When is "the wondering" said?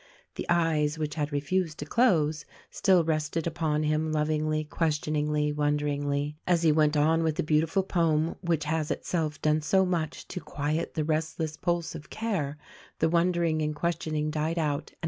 12.97-13.61